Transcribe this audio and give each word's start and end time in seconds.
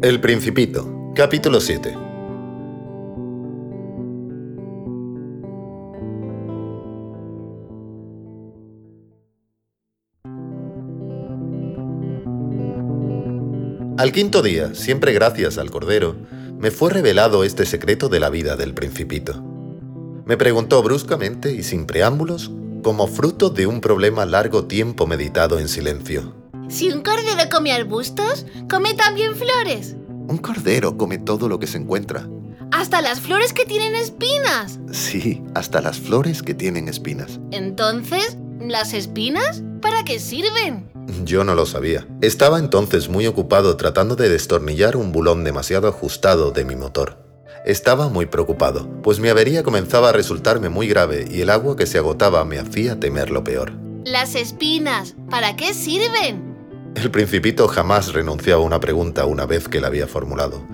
El 0.00 0.20
Principito, 0.20 1.12
capítulo 1.16 1.60
7. 1.60 1.92
Al 13.96 14.12
quinto 14.12 14.40
día, 14.42 14.72
siempre 14.76 15.12
gracias 15.12 15.58
al 15.58 15.72
Cordero, 15.72 16.14
me 16.60 16.70
fue 16.70 16.90
revelado 16.90 17.42
este 17.42 17.66
secreto 17.66 18.08
de 18.08 18.20
la 18.20 18.30
vida 18.30 18.54
del 18.54 18.74
Principito. 18.74 19.42
Me 20.24 20.36
preguntó 20.36 20.80
bruscamente 20.80 21.52
y 21.52 21.64
sin 21.64 21.86
preámbulos, 21.86 22.52
como 22.84 23.08
fruto 23.08 23.50
de 23.50 23.66
un 23.66 23.80
problema 23.80 24.24
largo 24.26 24.66
tiempo 24.66 25.08
meditado 25.08 25.58
en 25.58 25.66
silencio. 25.66 26.37
Si 26.68 26.90
un 26.90 27.02
cordero 27.02 27.48
come 27.50 27.72
arbustos, 27.72 28.44
come 28.70 28.92
también 28.94 29.34
flores. 29.34 29.96
Un 30.28 30.36
cordero 30.38 30.98
come 30.98 31.16
todo 31.18 31.48
lo 31.48 31.58
que 31.58 31.66
se 31.66 31.78
encuentra. 31.78 32.28
Hasta 32.72 33.00
las 33.00 33.20
flores 33.20 33.54
que 33.54 33.64
tienen 33.64 33.94
espinas. 33.94 34.78
Sí, 34.92 35.42
hasta 35.54 35.80
las 35.80 35.98
flores 35.98 36.42
que 36.42 36.52
tienen 36.52 36.88
espinas. 36.88 37.40
Entonces, 37.50 38.36
¿las 38.60 38.92
espinas? 38.92 39.62
¿Para 39.80 40.04
qué 40.04 40.18
sirven? 40.18 40.90
Yo 41.24 41.42
no 41.44 41.54
lo 41.54 41.64
sabía. 41.64 42.06
Estaba 42.20 42.58
entonces 42.58 43.08
muy 43.08 43.26
ocupado 43.26 43.78
tratando 43.78 44.14
de 44.16 44.28
destornillar 44.28 44.96
un 44.96 45.10
bulón 45.10 45.44
demasiado 45.44 45.88
ajustado 45.88 46.50
de 46.50 46.66
mi 46.66 46.76
motor. 46.76 47.24
Estaba 47.64 48.10
muy 48.10 48.26
preocupado, 48.26 48.86
pues 49.02 49.20
mi 49.20 49.28
avería 49.28 49.62
comenzaba 49.62 50.10
a 50.10 50.12
resultarme 50.12 50.68
muy 50.68 50.86
grave 50.86 51.26
y 51.30 51.40
el 51.40 51.48
agua 51.50 51.76
que 51.76 51.86
se 51.86 51.96
agotaba 51.96 52.44
me 52.44 52.58
hacía 52.58 53.00
temer 53.00 53.30
lo 53.30 53.42
peor. 53.42 53.72
Las 54.04 54.34
espinas, 54.34 55.16
¿para 55.30 55.56
qué 55.56 55.74
sirven? 55.74 56.47
El 57.00 57.12
principito 57.12 57.68
jamás 57.68 58.12
renunció 58.12 58.56
a 58.56 58.58
una 58.58 58.80
pregunta 58.80 59.24
una 59.24 59.46
vez 59.46 59.68
que 59.68 59.80
la 59.80 59.86
había 59.86 60.08
formulado. 60.08 60.64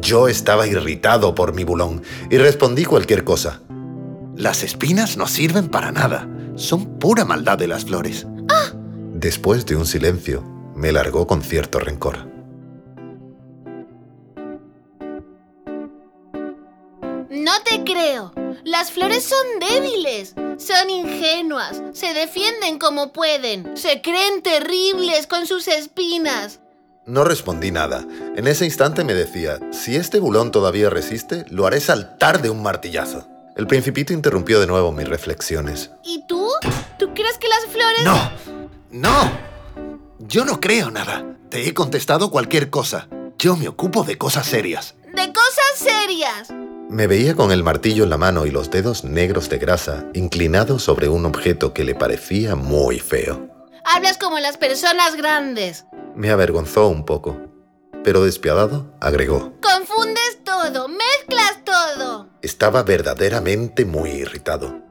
Yo 0.00 0.28
estaba 0.28 0.68
irritado 0.68 1.34
por 1.34 1.54
mi 1.54 1.64
bulón 1.64 2.02
y 2.30 2.38
respondí 2.38 2.84
cualquier 2.84 3.24
cosa. 3.24 3.60
Las 4.36 4.62
espinas 4.62 5.16
no 5.16 5.26
sirven 5.26 5.68
para 5.68 5.90
nada. 5.90 6.28
Son 6.54 7.00
pura 7.00 7.24
maldad 7.24 7.58
de 7.58 7.66
las 7.66 7.84
flores. 7.84 8.28
¡Ah! 8.48 8.70
Después 9.12 9.66
de 9.66 9.74
un 9.74 9.84
silencio, 9.84 10.44
me 10.76 10.92
largó 10.92 11.26
con 11.26 11.42
cierto 11.42 11.80
rencor. 11.80 12.28
No 17.28 17.52
te 17.64 17.82
creo. 17.84 18.32
Las 18.62 18.92
flores 18.92 19.24
son 19.24 19.58
débiles, 19.58 20.36
son 20.62 20.90
ingenuas, 20.90 21.82
se 21.92 22.14
defienden 22.14 22.78
como 22.78 23.12
pueden, 23.12 23.76
se 23.76 24.00
creen 24.00 24.42
terribles 24.42 25.26
con 25.26 25.46
sus 25.46 25.68
espinas. 25.68 26.60
No 27.04 27.24
respondí 27.24 27.72
nada. 27.72 28.06
En 28.36 28.46
ese 28.46 28.64
instante 28.64 29.02
me 29.02 29.14
decía, 29.14 29.58
si 29.72 29.96
este 29.96 30.20
bulón 30.20 30.52
todavía 30.52 30.88
resiste, 30.88 31.44
lo 31.50 31.66
haré 31.66 31.80
saltar 31.80 32.40
de 32.40 32.50
un 32.50 32.62
martillazo. 32.62 33.26
El 33.56 33.66
principito 33.66 34.12
interrumpió 34.12 34.60
de 34.60 34.66
nuevo 34.66 34.92
mis 34.92 35.08
reflexiones. 35.08 35.90
¿Y 36.04 36.24
tú? 36.26 36.48
¿Tú 36.98 37.12
crees 37.12 37.38
que 37.38 37.48
las 37.48 37.66
flores... 37.66 38.04
No, 38.04 38.30
no. 38.90 39.30
Yo 40.20 40.44
no 40.44 40.60
creo 40.60 40.90
nada. 40.90 41.26
Te 41.50 41.68
he 41.68 41.74
contestado 41.74 42.30
cualquier 42.30 42.70
cosa. 42.70 43.08
Yo 43.36 43.56
me 43.56 43.68
ocupo 43.68 44.04
de 44.04 44.16
cosas 44.16 44.46
serias. 44.46 44.94
De 45.12 45.32
cosas 45.32 45.74
serias. 45.76 46.61
Me 46.92 47.06
veía 47.06 47.34
con 47.34 47.52
el 47.52 47.62
martillo 47.62 48.04
en 48.04 48.10
la 48.10 48.18
mano 48.18 48.44
y 48.44 48.50
los 48.50 48.70
dedos 48.70 49.02
negros 49.02 49.48
de 49.48 49.56
grasa 49.56 50.04
inclinados 50.12 50.82
sobre 50.82 51.08
un 51.08 51.24
objeto 51.24 51.72
que 51.72 51.84
le 51.84 51.94
parecía 51.94 52.54
muy 52.54 52.98
feo. 52.98 53.48
Hablas 53.82 54.18
como 54.18 54.38
las 54.40 54.58
personas 54.58 55.16
grandes. 55.16 55.86
Me 56.14 56.28
avergonzó 56.28 56.88
un 56.88 57.06
poco, 57.06 57.40
pero 58.04 58.24
despiadado 58.24 58.94
agregó. 59.00 59.54
Confundes 59.62 60.40
todo, 60.44 60.86
mezclas 60.88 61.64
todo. 61.64 62.28
Estaba 62.42 62.82
verdaderamente 62.82 63.86
muy 63.86 64.10
irritado. 64.10 64.82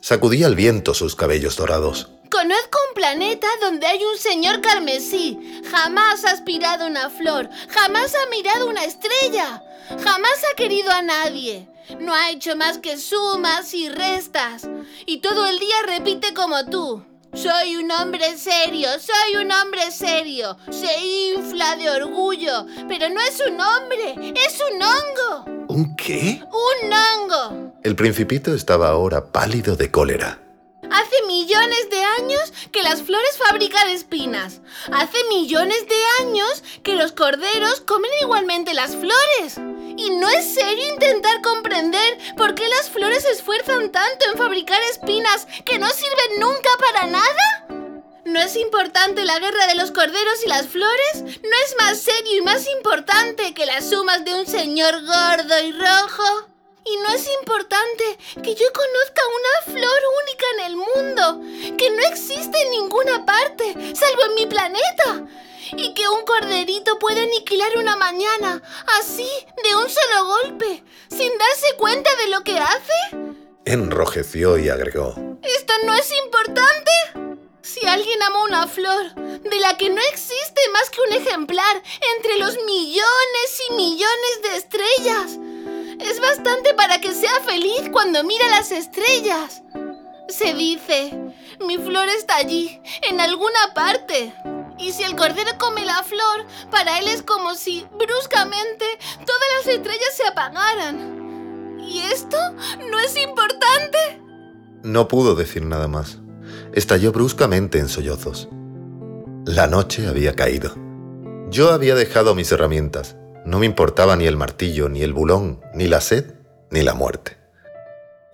Sacudía 0.00 0.46
al 0.46 0.54
viento 0.54 0.94
sus 0.94 1.16
cabellos 1.16 1.56
dorados. 1.56 2.12
Conozco 2.30 2.78
un 2.88 2.94
planeta 2.94 3.48
donde 3.60 3.86
hay 3.86 4.04
un 4.04 4.18
señor 4.18 4.60
carmesí. 4.60 5.38
Jamás 5.70 6.24
ha 6.24 6.30
aspirado 6.30 6.86
una 6.86 7.08
flor, 7.10 7.48
jamás 7.68 8.14
ha 8.14 8.28
mirado 8.30 8.68
una 8.68 8.84
estrella, 8.84 9.62
jamás 10.02 10.44
ha 10.50 10.54
querido 10.54 10.90
a 10.90 11.02
nadie. 11.02 11.68
No 12.00 12.12
ha 12.12 12.30
hecho 12.30 12.54
más 12.54 12.78
que 12.78 12.98
sumas 12.98 13.72
y 13.72 13.88
restas. 13.88 14.68
Y 15.06 15.18
todo 15.18 15.46
el 15.46 15.58
día 15.58 15.76
repite 15.86 16.34
como 16.34 16.66
tú. 16.66 17.02
Soy 17.34 17.76
un 17.76 17.90
hombre 17.90 18.36
serio, 18.36 18.88
soy 19.00 19.36
un 19.42 19.50
hombre 19.52 19.90
serio. 19.90 20.56
Se 20.70 20.98
infla 21.34 21.76
de 21.76 21.90
orgullo, 21.90 22.66
pero 22.88 23.08
no 23.08 23.20
es 23.20 23.40
un 23.46 23.60
hombre, 23.60 24.34
es 24.34 24.60
un 24.70 24.82
hongo. 24.82 25.66
¿Un 25.68 25.96
qué? 25.96 26.42
Un 26.42 26.92
hongo. 26.92 27.72
El 27.82 27.96
principito 27.96 28.54
estaba 28.54 28.88
ahora 28.88 29.30
pálido 29.32 29.76
de 29.76 29.90
cólera. 29.90 30.42
Hace 30.90 31.22
millones 31.26 31.90
de 31.90 31.97
que 32.72 32.82
las 32.82 33.02
flores 33.02 33.38
fabrican 33.38 33.88
espinas. 33.88 34.60
Hace 34.92 35.18
millones 35.28 35.86
de 35.88 36.24
años 36.24 36.62
que 36.82 36.96
los 36.96 37.12
corderos 37.12 37.80
comen 37.80 38.10
igualmente 38.20 38.74
las 38.74 38.96
flores. 38.96 39.58
¿Y 39.96 40.10
no 40.10 40.28
es 40.28 40.54
serio 40.54 40.92
intentar 40.92 41.42
comprender 41.42 42.18
por 42.36 42.54
qué 42.54 42.68
las 42.68 42.88
flores 42.90 43.24
se 43.24 43.30
esfuerzan 43.30 43.90
tanto 43.90 44.26
en 44.30 44.38
fabricar 44.38 44.80
espinas 44.90 45.46
que 45.64 45.78
no 45.78 45.88
sirven 45.88 46.40
nunca 46.40 46.70
para 46.78 47.06
nada? 47.06 47.66
¿No 48.24 48.40
es 48.40 48.56
importante 48.56 49.24
la 49.24 49.38
guerra 49.38 49.66
de 49.66 49.74
los 49.74 49.90
corderos 49.90 50.44
y 50.44 50.48
las 50.48 50.66
flores? 50.66 51.22
¿No 51.22 51.56
es 51.64 51.76
más 51.80 51.98
serio 51.98 52.36
y 52.36 52.42
más 52.42 52.68
importante 52.76 53.54
que 53.54 53.66
las 53.66 53.88
sumas 53.88 54.24
de 54.24 54.34
un 54.34 54.46
señor 54.46 55.04
gordo 55.04 55.60
y 55.64 55.72
rojo? 55.72 56.48
Y 56.84 56.96
no 56.98 57.10
es 57.10 57.28
importante 57.40 58.04
que 58.42 58.54
yo 58.54 58.66
conozca 58.72 59.22
una 59.38 59.74
flor 59.74 60.00
única 60.24 60.46
que 61.78 61.90
no 61.90 62.02
existe 62.08 62.60
en 62.60 62.70
ninguna 62.72 63.24
parte, 63.24 63.72
salvo 63.94 64.24
en 64.26 64.34
mi 64.34 64.46
planeta. 64.46 65.24
Y 65.76 65.94
que 65.94 66.08
un 66.08 66.24
corderito 66.24 66.98
puede 66.98 67.22
aniquilar 67.22 67.76
una 67.76 67.96
mañana, 67.96 68.62
así, 69.00 69.28
de 69.64 69.76
un 69.76 69.88
solo 69.88 70.26
golpe, 70.26 70.82
sin 71.08 71.30
darse 71.38 71.76
cuenta 71.76 72.10
de 72.16 72.28
lo 72.28 72.42
que 72.42 72.58
hace. 72.58 73.36
Enrojeció 73.64 74.58
y 74.58 74.68
agregó. 74.70 75.14
¿Esto 75.42 75.74
no 75.84 75.94
es 75.94 76.10
importante? 76.24 76.90
Si 77.62 77.86
alguien 77.86 78.22
ama 78.22 78.44
una 78.44 78.66
flor, 78.66 79.14
de 79.14 79.60
la 79.60 79.76
que 79.76 79.90
no 79.90 80.00
existe 80.10 80.60
más 80.72 80.90
que 80.90 81.00
un 81.02 81.12
ejemplar 81.12 81.82
entre 82.16 82.38
los 82.38 82.56
millones 82.64 83.62
y 83.68 83.72
millones 83.74 84.42
de 84.42 84.56
estrellas, 84.56 85.38
es 86.00 86.18
bastante 86.20 86.72
para 86.74 87.00
que 87.00 87.12
sea 87.12 87.40
feliz 87.40 87.90
cuando 87.92 88.24
mira 88.24 88.48
las 88.48 88.72
estrellas. 88.72 89.62
Se 90.28 90.52
dice, 90.52 91.12
mi 91.66 91.78
flor 91.78 92.08
está 92.10 92.36
allí, 92.36 92.80
en 93.08 93.18
alguna 93.18 93.72
parte. 93.74 94.34
Y 94.78 94.92
si 94.92 95.02
el 95.02 95.16
cordero 95.16 95.50
come 95.58 95.86
la 95.86 96.04
flor, 96.04 96.46
para 96.70 96.98
él 96.98 97.08
es 97.08 97.22
como 97.22 97.54
si, 97.54 97.86
bruscamente, 97.98 98.84
todas 99.24 99.48
las 99.56 99.74
estrellas 99.74 100.14
se 100.14 100.26
apagaran. 100.26 101.78
¿Y 101.80 102.00
esto 102.00 102.36
no 102.90 103.00
es 103.00 103.16
importante? 103.16 103.98
No 104.82 105.08
pudo 105.08 105.34
decir 105.34 105.64
nada 105.64 105.88
más. 105.88 106.18
Estalló 106.74 107.10
bruscamente 107.10 107.78
en 107.78 107.88
sollozos. 107.88 108.48
La 109.46 109.66
noche 109.66 110.06
había 110.06 110.34
caído. 110.34 110.74
Yo 111.48 111.70
había 111.70 111.94
dejado 111.94 112.34
mis 112.34 112.52
herramientas. 112.52 113.16
No 113.46 113.58
me 113.58 113.66
importaba 113.66 114.14
ni 114.14 114.26
el 114.26 114.36
martillo, 114.36 114.90
ni 114.90 115.02
el 115.02 115.14
bulón, 115.14 115.62
ni 115.72 115.88
la 115.88 116.02
sed, 116.02 116.34
ni 116.70 116.82
la 116.82 116.92
muerte. 116.92 117.38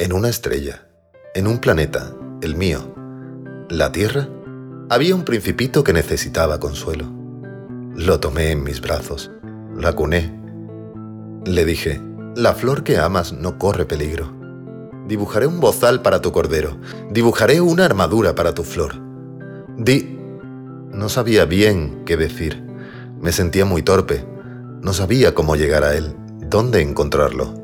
En 0.00 0.12
una 0.12 0.28
estrella, 0.28 0.88
en 1.34 1.48
un 1.48 1.58
planeta, 1.58 2.12
el 2.42 2.54
mío, 2.54 2.94
la 3.68 3.90
Tierra, 3.90 4.28
había 4.88 5.16
un 5.16 5.24
principito 5.24 5.82
que 5.82 5.92
necesitaba 5.92 6.60
consuelo. 6.60 7.06
Lo 7.96 8.20
tomé 8.20 8.52
en 8.52 8.62
mis 8.62 8.80
brazos, 8.80 9.32
la 9.76 9.92
cuné. 9.94 10.32
Le 11.44 11.64
dije, 11.64 12.00
la 12.36 12.54
flor 12.54 12.84
que 12.84 12.98
amas 12.98 13.32
no 13.32 13.58
corre 13.58 13.84
peligro. 13.84 14.32
Dibujaré 15.08 15.48
un 15.48 15.58
bozal 15.58 16.02
para 16.02 16.20
tu 16.20 16.30
cordero, 16.30 16.78
dibujaré 17.10 17.60
una 17.60 17.84
armadura 17.84 18.36
para 18.36 18.54
tu 18.54 18.62
flor. 18.62 18.94
Di... 19.76 20.16
No 20.92 21.08
sabía 21.08 21.44
bien 21.44 22.04
qué 22.06 22.16
decir. 22.16 22.62
Me 23.20 23.32
sentía 23.32 23.64
muy 23.64 23.82
torpe. 23.82 24.24
No 24.80 24.92
sabía 24.92 25.34
cómo 25.34 25.56
llegar 25.56 25.82
a 25.82 25.96
él, 25.96 26.14
dónde 26.48 26.80
encontrarlo. 26.80 27.63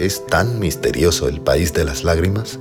¿Es 0.00 0.24
tan 0.24 0.58
misterioso 0.58 1.28
el 1.28 1.42
país 1.42 1.74
de 1.74 1.84
las 1.84 2.04
lágrimas? 2.04 2.58